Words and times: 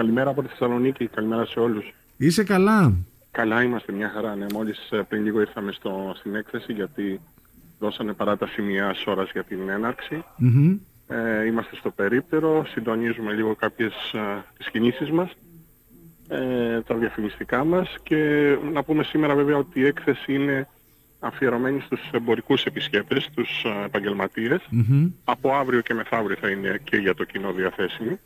Καλημέρα 0.00 0.30
από 0.30 0.42
τη 0.42 0.48
Θεσσαλονίκη. 0.48 1.06
Καλημέρα 1.06 1.44
σε 1.44 1.60
όλους. 1.60 1.94
Είσαι 2.16 2.44
καλά; 2.44 2.92
Καλά 3.30 3.62
είμαστε, 3.62 3.92
μια 3.92 4.10
χαρά. 4.14 4.34
Ναι, 4.34 4.46
μόλις 4.52 4.88
ε, 4.90 5.02
πριν 5.08 5.24
λίγο 5.24 5.40
ήρθαμε 5.40 5.72
στο, 5.72 6.12
στην 6.16 6.34
έκθεση 6.34 6.72
γιατί 6.72 7.20
δώσανε 7.78 8.12
παράταση 8.12 8.62
μιας 8.62 9.04
ώρας 9.06 9.30
για 9.32 9.44
την 9.44 9.68
έναρξη. 9.68 10.24
Μμμ. 10.36 10.78
Ε, 11.08 11.44
είμαστε 11.44 11.76
στο 11.76 11.90
περίπτερο, 11.90 12.64
συντονίζουμε 12.66 13.32
λίγο 13.32 13.54
κάποιες 13.54 13.92
ε, 14.12 14.44
τις 14.56 14.70
κινήσεις 14.70 15.10
μας, 15.10 15.30
ε, 16.28 16.80
τα 16.80 16.94
διαφημιστικά 16.94 17.64
μας 17.64 17.94
και 18.02 18.56
να 18.72 18.82
πούμε 18.82 19.02
σήμερα 19.02 19.34
βέβαια 19.34 19.56
ότι 19.56 19.80
η 19.80 19.86
έκθεση 19.86 20.34
είναι 20.34 20.68
αφιερωμένη 21.20 21.80
στους 21.80 22.00
εμπορικούς 22.12 22.64
επισκέπτες, 22.64 23.30
τους 23.34 23.64
ε, 23.64 23.84
επαγγελματίες. 23.84 24.60
Μμμ. 24.70 25.10
Από 25.24 25.54
αύριο 25.54 25.80
και 25.80 25.94
μεθαύριο 25.94 26.36
θα 26.40 26.50
είναι 26.50 26.80
και 26.84 26.96
για 26.96 27.14
το 27.14 27.24
κοινό 27.24 27.52
διαθέσιμη. 27.52 28.18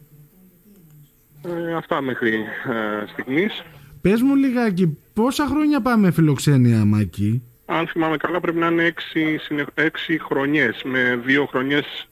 Ε, 1.44 1.74
αυτά 1.74 2.00
μέχρι 2.00 2.34
ε, 2.34 3.06
στιγμής. 3.12 3.62
Πες 4.00 4.22
μου 4.22 4.34
λιγάκι, 4.34 4.98
πόσα 5.14 5.46
χρόνια 5.46 5.80
πάμε 5.80 6.10
φιλοξένια, 6.10 6.84
Μάκη; 6.84 7.42
Αν 7.66 7.86
θυμάμαι 7.86 8.16
καλά 8.16 8.40
πρέπει 8.40 8.58
να 8.58 8.66
είναι 8.66 8.84
έξι, 8.84 9.36
συνε- 9.38 9.68
έξι 9.74 10.18
χρονιές 10.22 10.82
με 10.84 11.20
δύο 11.24 11.46
χρονιές 11.46 12.08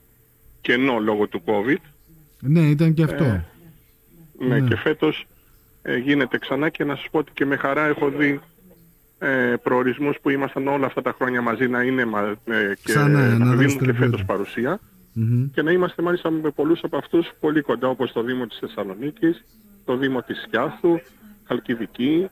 κενό 0.61 0.99
λόγω 0.99 1.27
του 1.27 1.41
COVID. 1.45 1.77
Ναι, 2.39 2.59
ήταν 2.59 2.93
και 2.93 3.03
αυτό. 3.03 3.23
Ε, 3.23 3.45
Ναι, 4.39 4.59
Ναι. 4.59 4.67
και 4.67 4.75
φέτος 4.75 5.25
ε, 5.81 5.97
γίνεται 5.97 6.37
ξανά 6.37 6.69
και 6.69 6.83
να 6.83 6.95
σας 6.95 7.07
πω 7.11 7.17
ότι 7.19 7.31
και 7.33 7.45
με 7.45 7.55
χαρά 7.55 7.85
έχω 7.87 8.09
δει 8.09 8.39
ε, 9.19 9.53
προορισμούς 9.63 10.17
που 10.21 10.29
ήμασταν 10.29 10.67
όλα 10.67 10.85
αυτά 10.85 11.01
τα 11.01 11.13
χρόνια 11.17 11.41
μαζί 11.41 11.67
να 11.67 11.81
είναι 11.81 12.05
μα, 12.05 12.19
ε, 12.45 12.73
και 12.83 12.93
Ξανά, 12.93 13.07
να 13.07 13.37
να 13.37 13.45
δώσετε 13.45 13.55
δίνουν 13.65 13.77
και 13.77 13.85
ρεπέδι. 13.85 14.03
φέτος 14.03 14.25
παρουσία 14.25 14.79
Μμμ. 15.13 15.49
και 15.53 15.61
να 15.61 15.71
είμαστε 15.71 16.01
μάλιστα 16.01 16.29
με 16.29 16.49
πολλούς 16.49 16.79
από 16.83 16.97
αυτούς 16.97 17.31
πολύ 17.39 17.61
κοντά 17.61 17.87
όπως 17.87 18.11
το 18.11 18.23
Δήμο 18.23 18.47
της 18.47 18.57
Θεσσαλονίκης, 18.59 19.43
το 19.85 19.97
Δήμο 19.97 20.21
της 20.21 20.41
Σκιάθου, 20.41 20.99
Χαλκιδική 21.43 22.29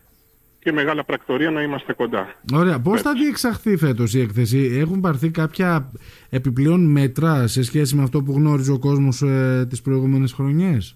και 0.60 0.72
μεγάλα 0.72 1.04
πρακτορία 1.04 1.52
να 1.52 1.62
είμαστε 1.62 1.94
κοντά. 1.94 2.36
Ωραία. 2.54 2.80
Πώς 2.80 3.02
θα 3.02 3.14
διεξαχθεί 3.14 3.78
φέτος 3.78 4.14
η 4.14 4.20
έκθεση, 4.20 4.78
έχουν 4.80 5.00
πάρθει 5.00 5.30
κάποια 5.30 5.92
επιπλέον 6.30 6.92
μέτρα 6.92 7.48
σε 7.48 7.64
σχέση 7.64 7.96
με 7.96 8.04
αυτό 8.04 8.24
που 8.24 8.32
γνώριζε 8.32 8.72
ο 8.72 8.80
κόσμος 8.80 9.22
ε, 9.22 9.66
τις 9.70 9.82
προηγούμενες 9.82 10.34
χρονιές; 10.34 10.96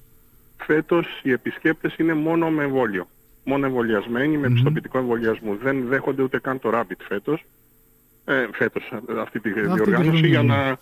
Φέτος 0.58 1.08
οι 1.24 1.32
επισκέπτες 1.32 1.96
είναι 1.98 2.14
μόνο 2.14 2.50
με 2.50 2.64
εμβόλιο. 2.64 3.08
Μόνο 3.44 3.66
εμβολιασμένοι, 3.66 4.38
με 4.38 4.50
πιστοποιητικό 4.50 4.98
εμβολιασμού. 4.98 5.56
Δεν 5.56 5.86
δέχονται 5.88 6.24
ούτε 6.24 6.40
καν 6.40 6.60
το 6.60 6.70
Rabbit 6.74 7.00
φέτος. 7.08 7.46
Ε, 8.26 8.48
φέτος 8.54 8.92
ε, 9.10 9.20
αυτή 9.22 9.40
τη 9.40 9.52
διοργάνωση 9.52 10.02
χρονιά, 10.02 10.28
για 10.28 10.42
ναι. 10.42 10.56
να 10.56 10.78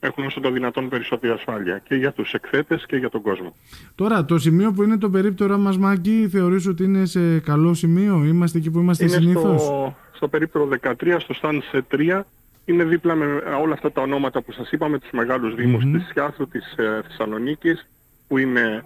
έχουν 0.00 0.24
όσο 0.24 0.40
το 0.40 0.50
δυνατόν 0.50 0.88
περισσότερη 0.88 1.32
ασφάλεια. 1.32 1.78
Και 1.78 1.94
για 1.94 2.12
τους 2.12 2.32
εκθέτες 2.32 2.86
και 2.86 2.96
για 2.96 3.10
τον 3.10 3.22
κόσμο. 3.22 3.54
Τώρα, 3.94 4.24
το 4.24 4.38
σημείο 4.38 4.72
που 4.72 4.82
είναι 4.82 4.98
το 4.98 5.10
περίπτωρα 5.10 5.56
μας, 5.56 5.78
Μάκη, 5.78 6.28
θεωρείς 6.30 6.66
ότι 6.66 6.84
είναι 6.84 7.04
σε 7.04 7.38
καλό 7.38 7.74
σημείο, 7.74 8.24
είμαστε 8.24 8.58
εκεί 8.58 8.70
που 8.70 8.78
είμαστε 8.78 9.04
είναι 9.04 9.12
συνήθως; 9.12 9.62
στο, 9.62 9.96
στο 10.12 10.28
περίπτερο 10.28 10.68
13, 10.82 11.16
στο 11.18 11.34
stand 11.42 11.58
σε 11.70 11.84
3. 11.90 12.20
Είναι 12.64 12.84
δίπλα 12.84 13.14
με 13.14 13.26
όλα 13.62 13.72
αυτά 13.72 13.92
τα 13.92 14.02
ονόματα 14.02 14.42
που 14.42 14.52
σας 14.52 14.70
είπαμε, 14.70 14.98
τους 14.98 15.10
μεγάλους 15.10 15.54
δήμους 15.54 15.84
Μμμ. 15.84 15.92
της 15.92 16.06
Σιάθου, 16.06 16.48
της 16.48 16.74
ε, 16.76 17.02
Θεσσαλονίκης, 17.06 17.88
που 18.28 18.38
είναι 18.38 18.84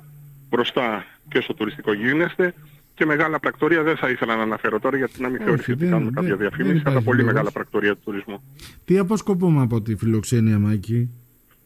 μπροστά 0.50 1.04
και 1.28 1.40
στο 1.40 1.54
τουριστικό 1.54 1.92
γίνεστε. 1.92 2.54
Και 3.00 3.06
μεγάλα 3.06 3.40
πρακτορία 3.40 3.82
δεν 3.82 3.96
θα 3.96 4.08
ήθελα 4.10 4.36
να 4.36 4.42
αναφέρω 4.42 4.78
τώρα 4.80 4.96
γιατί 4.96 5.22
να 5.22 5.28
μην 5.28 5.36
Όχι, 5.36 5.44
θεωρηθεί 5.44 5.72
ότι 5.72 5.80
δεν- 5.80 5.90
κάνουμε 5.90 6.10
δεν- 6.10 6.14
κάποια 6.22 6.36
δεν 6.36 6.48
διαφήμιση, 6.48 6.70
αλλά 6.72 6.80
υπάρχει 6.80 7.04
πολύ 7.04 7.18
λόγος. 7.18 7.32
μεγάλα 7.32 7.50
πρακτορία 7.50 7.94
του 7.94 8.00
τουρισμού. 8.04 8.42
Τι 8.84 8.98
αποσκοπούμε 8.98 9.62
από 9.62 9.80
τη 9.82 9.96
φιλοξένεια, 9.96 10.58
Μάκη; 10.58 11.10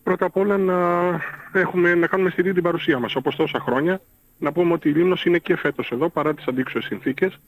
Πρώτα 0.03 0.27
απ' 0.27 0.37
όλα 0.37 0.57
να, 0.59 0.75
έχουμε, 1.53 1.95
να 1.95 2.07
κάνουμε 2.07 2.31
στηρή 2.31 2.53
την 2.53 2.63
παρουσία 2.63 2.99
μας, 2.99 3.15
όπως 3.15 3.37
τόσα 3.37 3.61
χρόνια. 3.61 4.01
Να 4.39 4.53
πούμε 4.53 4.73
ότι 4.73 4.89
η 4.89 4.93
Λίμνος 4.93 5.25
είναι 5.25 5.39
και 5.39 5.57
φέτος 5.57 5.91
εδώ, 5.91 6.09
παρά 6.09 6.35
τις 6.35 6.47
αντίξωες 6.47 6.85
συνθήκες. 6.85 7.39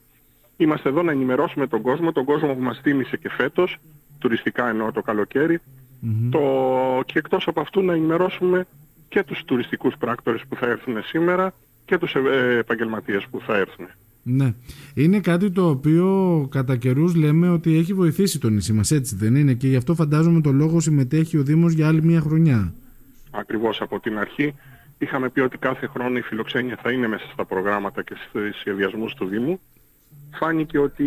Είμαστε 0.57 0.89
εδώ 0.89 1.01
να 1.03 1.11
ενημερώσουμε 1.11 1.67
τον 1.67 1.81
κόσμο, 1.81 2.11
τον 2.11 2.25
κόσμο 2.25 2.53
που 2.53 2.61
μας 2.61 2.81
τίμησε 2.81 3.17
και 3.17 3.29
φέτος, 3.29 3.77
τουριστικά 4.19 4.69
εννοώ 4.69 4.91
το 4.91 5.01
καλοκαίρι. 5.01 5.59
Μμμ. 5.99 6.29
Το... 6.29 6.39
Και 7.05 7.19
εκτός 7.19 7.47
από 7.47 7.59
αυτού 7.61 7.81
να 7.81 7.93
ενημερώσουμε 7.93 8.65
και 9.09 9.23
τους 9.23 9.43
τουριστικούς 9.45 9.93
πράκτορες 9.99 10.43
που 10.49 10.55
θα 10.55 10.65
έρθουν 10.67 11.03
σήμερα 11.03 11.53
και 11.87 11.97
τους 11.97 12.15
ε, 12.15 12.57
επαγγελματίες 12.57 13.25
που 13.31 13.41
θα 13.45 13.57
έρθουν. 13.57 13.87
Ναι. 14.23 14.53
Είναι 14.93 15.19
κάτι 15.19 15.51
το 15.51 15.69
οποίο 15.69 16.47
κατά 16.51 16.75
καιρούς 16.75 17.15
λέμε 17.15 17.49
ότι 17.49 17.77
έχει 17.77 17.93
βοηθήσει 17.93 18.39
το 18.39 18.49
νησί 18.49 18.73
μας, 18.73 18.91
έτσι 18.91 19.15
δεν 19.15 19.35
είναι; 19.35 19.53
Και 19.53 19.67
γι' 19.67 19.75
αυτό 19.75 19.95
φαντάζομαι 19.95 20.41
το 20.41 20.51
λόγο 20.51 20.79
συμμετέχει 20.79 21.37
ο 21.37 21.43
Δήμος 21.43 21.73
για 21.73 21.87
άλλη 21.87 22.03
μια 22.03 22.21
χρονιά. 22.21 22.73
Ακριβώς 23.31 23.81
από 23.81 23.99
την 23.99 24.17
αρχή 24.17 24.53
είχαμε 24.97 25.29
πει 25.29 25.39
ότι 25.39 25.57
κάθε 25.57 25.87
χρόνο 25.87 26.17
η 26.17 26.21
φιλοξένεια 26.21 26.79
θα 26.81 26.91
είναι 26.91 27.07
μέσα 27.07 27.25
στα 27.33 27.45
προγράμματα 27.45 28.03
και 28.03 28.15
στους 28.29 28.59
σχεδιασμούς 28.59 29.13
του 29.13 29.25
Δήμου. 29.25 29.59
Φάνηκε 30.33 30.77
ότι 30.79 31.05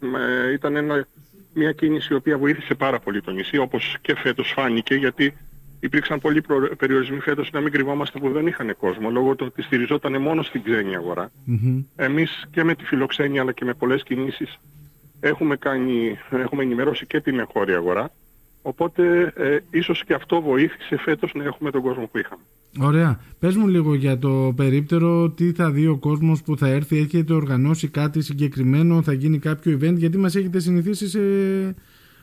ε, 0.00 0.52
ήταν 0.52 0.76
ένα, 0.76 1.06
μια 1.54 1.72
κίνηση 1.72 2.12
η 2.12 2.16
οποία 2.16 2.38
βοήθησε 2.38 2.74
πάρα 2.74 2.98
πολύ 2.98 3.22
το 3.22 3.30
νησί, 3.30 3.58
όπως 3.58 3.96
και 4.00 4.16
φέτος 4.16 4.52
φάνηκε, 4.56 4.94
γιατί 4.94 5.34
υπήρξαν 5.82 6.20
πολλοί 6.20 6.40
προ- 6.40 6.76
περιορισμοί 6.76 7.18
φέτος 7.18 7.50
να 7.52 7.60
μην 7.60 7.72
κρυβόμαστε 7.72 8.18
που 8.18 8.30
δεν 8.30 8.46
είχαν 8.46 8.76
κόσμο, 8.78 9.10
λόγω 9.10 9.34
του 9.34 9.46
ότι 9.48 9.62
στηριζόταν 9.62 10.22
μόνο 10.22 10.42
στην 10.42 10.62
ξένη 10.62 10.96
αγορά. 10.96 11.30
Μμμ. 11.44 11.82
Εμείς 11.96 12.44
και 12.50 12.64
με 12.64 12.74
τη 12.74 12.84
φιλοξένεια 12.84 13.40
αλλά 13.40 13.52
και 13.52 13.64
με 13.64 13.74
πολλές 13.74 14.02
κινήσεις 14.02 14.58
έχουμε, 15.20 15.56
κάνει, 15.56 16.18
έχουμε 16.30 16.62
ενημερώσει 16.62 17.06
και 17.06 17.20
την 17.20 17.38
εγχώρια 17.38 17.76
αγορά. 17.76 18.10
Οπότε 18.62 19.32
ε, 19.36 19.58
ίσως 19.70 20.04
και 20.04 20.14
αυτό 20.14 20.40
βοήθησε 20.40 20.96
φέτος 20.96 21.32
να 21.34 21.44
έχουμε 21.44 21.70
τον 21.70 21.82
κόσμο 21.82 22.08
που 22.12 22.18
είχαμε. 22.18 22.42
Ωραία. 22.80 23.20
Πες 23.38 23.56
μου 23.56 23.68
λίγο 23.68 23.94
για 23.94 24.18
το 24.18 24.52
περίπτερο, 24.56 25.30
τι 25.30 25.52
θα 25.52 25.70
δει 25.70 25.86
ο 25.86 25.96
κόσμος 25.96 26.42
που 26.42 26.56
θα 26.56 26.68
έρθει, 26.68 26.98
έχετε 26.98 27.32
οργανώσει 27.32 27.88
κάτι 27.88 28.22
συγκεκριμένο, 28.22 29.02
θα 29.02 29.12
γίνει 29.12 29.38
κάποιο 29.38 29.78
event, 29.80 29.94
γιατί 29.96 30.18
μας 30.18 30.34
έχετε 30.34 30.58
συνηθίσει 30.58 31.08
σε, 31.08 31.20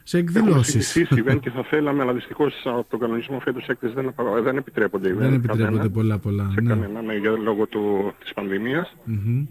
σε 0.10 0.18
Έχουμε 0.18 0.40
εκδηλώσεις. 0.40 0.88
συζητήσει 0.88 1.24
event 1.28 1.40
και 1.42 1.50
θα 1.50 1.64
θέλαμε, 1.64 2.02
αλλά 2.02 2.14
δυστυχώς 2.14 2.54
από 2.66 2.86
τον 2.90 3.00
κανονισμό 3.00 3.40
φέτος 3.40 3.68
έκθεση 3.68 3.94
δεν, 3.94 4.08
απα- 4.08 4.42
δεν 4.42 4.58
επιτρέπονται 4.58 5.10
event. 5.10 5.18
Δεν 5.18 5.34
επιτρέπονται 5.34 5.64
κανένα, 5.64 5.90
πολλά 5.90 6.18
πολλά. 6.18 6.50
σε 6.54 6.62
Ναι. 6.62 6.70
κανένα, 6.70 7.02
ναι, 7.02 7.14
για 7.16 7.30
λόγω 7.44 7.66
του, 7.66 8.14
της 8.20 8.34
πανδημίας. 8.34 8.96
Μμμ. 9.04 9.46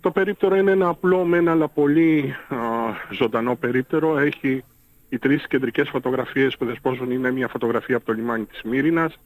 Το 0.00 0.10
περίπτερο 0.10 0.56
είναι 0.56 0.70
ένα 0.70 0.88
απλό 0.88 1.24
μεν 1.24 1.48
αλλά 1.48 1.68
πολύ 1.68 2.34
α, 2.48 2.56
ζωντανό 3.12 3.54
περίπτερο. 3.56 4.18
Έχει 4.18 4.64
οι 5.08 5.18
τρεις 5.18 5.46
κεντρικές 5.46 5.88
φωτογραφίες 5.88 6.56
που 6.56 6.64
δεσπόζουν 6.64 7.10
είναι 7.10 7.30
μια 7.32 7.48
φωτογραφία 7.48 7.96
από 7.96 8.04
το 8.06 8.12
λιμάνι 8.12 8.44
της 8.44 8.62
Μύρινας, 8.62 9.18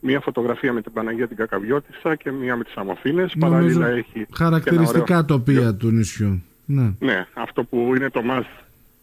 μια 0.00 0.20
φωτογραφία 0.20 0.72
με 0.72 0.82
την 0.82 0.92
Παναγία 0.92 1.28
την 1.28 1.36
Κακαβιώτισσα 1.36 2.14
και 2.14 2.30
μια 2.30 2.56
με 2.56 2.64
τις 2.64 2.76
Αμοθήνες. 2.76 3.32
Νομίζω 3.36 3.56
Παράλληλα 3.56 3.88
έχει 3.88 4.12
και 4.12 4.18
ένα 4.18 4.36
Χαρακτηριστικά 4.36 5.14
ωραίο- 5.14 5.24
τοπία 5.24 5.74
του 5.74 5.90
νησιού. 5.90 6.42
Ναι. 6.64 6.92
Ναι, 6.98 7.26
αυτό 7.34 7.64
που 7.64 7.92
είναι 7.96 8.10
το 8.10 8.22
μας 8.22 8.46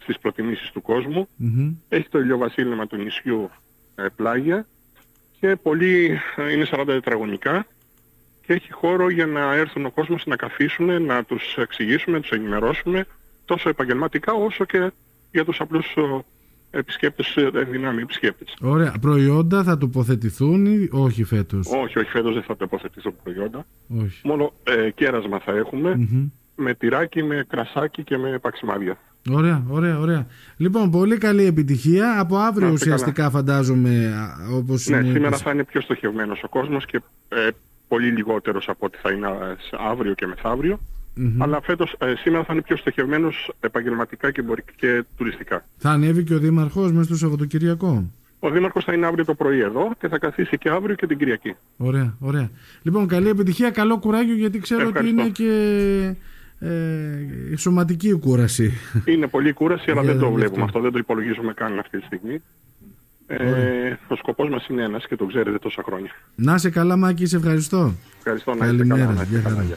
στις 0.05 0.19
προτιμήσεις 0.19 0.71
του 0.71 0.81
κόσμου. 0.81 1.27
Μμμ. 1.35 1.73
Έχει 1.89 2.09
το 2.09 2.19
ηλιοβασίλεμα 2.19 2.87
του 2.87 2.95
νησιού 2.97 3.49
ε, 3.95 4.05
πλάγια 4.15 4.67
και 5.39 5.55
πολύ, 5.55 6.19
ε, 6.35 6.51
είναι 6.51 6.67
40 6.71 6.83
τετραγωνικά 6.85 7.65
και 8.45 8.53
έχει 8.53 8.71
χώρο 8.71 9.09
για 9.09 9.25
να 9.25 9.53
έρθουν 9.53 9.85
ο 9.85 9.91
κόσμος 9.91 10.25
να 10.25 10.35
καθίσουν, 10.35 11.03
να 11.03 11.23
τους 11.23 11.55
εξηγήσουμε, 11.57 12.15
να 12.15 12.21
τους 12.21 12.31
ενημερώσουμε 12.31 13.05
τόσο 13.45 13.69
επαγγελματικά 13.69 14.33
όσο 14.33 14.65
και 14.65 14.91
για 15.31 15.45
τους 15.45 15.59
απλούς 15.59 15.95
ε, 15.95 16.77
επισκέπτες, 16.77 17.35
ε, 17.35 17.49
δυνάμει 17.49 18.01
επισκέπτες. 18.01 18.55
Ωραία. 18.61 18.93
Προϊόντα 19.01 19.63
θα 19.63 19.77
τοποθετηθούν 19.77 20.65
ή 20.65 20.89
όχι 20.91 21.23
φέτος; 21.23 21.67
Όχι, 21.67 21.99
όχι, 21.99 22.09
φέτος 22.09 22.33
δεν 22.33 22.43
θα 22.43 22.57
τοποθετήσω 22.57 23.11
προϊόντα. 23.11 23.65
Όχι. 24.03 24.27
Μόνο 24.27 24.53
ε, 24.63 24.89
κέρασμα 24.89 25.39
θα 25.39 25.51
έχουμε 25.51 25.95
Μμμ. 25.95 26.29
με 26.55 26.73
τυράκι, 26.73 27.23
με 27.23 27.45
κρασάκι 27.47 28.03
και 28.03 28.17
με 28.17 28.39
παξιμάδια. 28.39 28.97
Ωραία, 29.31 29.63
ωραία, 29.69 29.99
ωραία. 29.99 30.27
Λοιπόν, 30.57 30.91
πολύ 30.91 31.17
καλή 31.17 31.45
επιτυχία. 31.45 32.19
Από 32.19 32.37
αύριο 32.37 32.67
Να 32.67 32.73
είστε 32.73 32.85
ουσιαστικά 32.85 33.29
φαντάζομαι 33.29 34.13
α, 34.17 34.55
όπως 34.55 34.87
Ναι, 34.87 34.97
μου 35.01 35.05
σήμερα 35.07 35.27
είπες. 35.27 35.41
θα 35.41 35.51
είναι 35.51 35.63
πιο 35.63 35.81
στοχευμένος 35.81 36.43
ο 36.43 36.47
κόσμος 36.49 36.85
και 36.85 37.01
ε, 37.29 37.47
πολύ 37.87 38.07
λιγότερος 38.11 38.69
από 38.69 38.85
ό,τι 38.85 38.97
θα 39.01 39.11
είναι 39.11 39.27
ε, 39.27 39.55
σε 39.57 39.75
αύριο 39.89 40.13
και 40.13 40.25
μεθαύριο. 40.27 40.79
Μμμ. 41.15 41.43
Αλλά 41.43 41.61
φέτος, 41.61 41.95
ε, 41.99 42.13
σήμερα 42.17 42.43
θα 42.43 42.53
είναι 42.53 42.61
πιο 42.61 42.75
στοχευμένος 42.77 43.51
επαγγελματικά 43.59 44.31
και, 44.31 44.41
εμπορικ- 44.41 44.75
και 44.75 45.03
τουριστικά. 45.17 45.65
Θα 45.77 45.89
ανέβει 45.89 46.23
και 46.23 46.33
ο 46.33 46.39
Δήμαρχος 46.39 46.91
μέσα 46.91 47.03
στο 47.03 47.15
Σαββατοκυριακό; 47.15 48.11
Ο 48.39 48.49
Δήμαρχος 48.49 48.83
θα 48.83 48.93
είναι 48.93 49.05
αύριο 49.05 49.25
το 49.25 49.33
πρωί 49.33 49.59
εδώ 49.59 49.91
και 49.99 50.07
θα 50.07 50.17
καθίσει 50.19 50.57
και 50.57 50.69
αύριο 50.69 50.95
και 50.95 51.07
την 51.07 51.17
Κυριακή. 51.17 51.55
Ωραία, 51.77 52.15
ωραία. 52.19 52.49
Λοιπόν, 52.81 53.07
καλή 53.07 53.29
επιτυχία, 53.29 53.69
καλό 53.69 53.97
κουράγιο 53.99 54.35
γιατί 54.35 54.59
ξέρω 54.59 54.87
ότι 54.87 54.89
Ευχαριστώ. 55.07 55.21
είναι 55.21 55.29
και 55.29 56.15
ε, 56.59 57.55
σωματική 57.57 58.07
η 58.07 58.13
κούραση. 58.19 58.73
Είναι 59.05 59.27
πολύ 59.27 59.51
κούραση, 59.53 59.91
αλλά 59.91 60.01
Για 60.01 60.11
δεν 60.11 60.19
το 60.21 60.27
γι' 60.27 60.33
βλέπουμε 60.35 60.63
αυτό. 60.63 60.65
αυτό, 60.65 60.79
δεν 60.79 60.91
το 60.91 60.97
υπολογίζουμε 60.97 61.53
καν 61.53 61.79
αυτή 61.79 61.99
τη 61.99 62.05
στιγμή. 62.05 62.41
Ε, 63.27 63.97
ο 64.07 64.15
σκοπός 64.15 64.49
μας 64.49 64.67
είναι 64.67 64.83
ένας 64.83 65.07
και 65.07 65.15
το 65.15 65.25
ξέρετε 65.25 65.57
τόσα 65.57 65.83
χρόνια. 65.85 66.11
Να 66.35 66.57
σε 66.57 66.69
καλά 66.69 66.95
Μάκη, 66.97 67.25
σε 67.25 67.35
ευχαριστώ. 67.35 67.93
Ευχαριστώ 68.17 68.53
να 68.53 68.65
είστε 68.65 68.77
Καλημέρα, 68.77 68.99
καλά. 69.05 69.13
να 69.13 69.21
είστε 69.21 69.33
γεια 69.33 69.41
καλά. 69.41 69.55
χαρά. 69.55 69.67
Γεια. 69.67 69.75